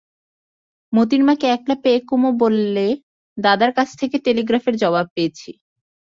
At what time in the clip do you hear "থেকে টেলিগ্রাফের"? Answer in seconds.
3.99-4.75